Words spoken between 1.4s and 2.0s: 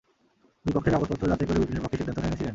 করে বিপিনের পক্ষে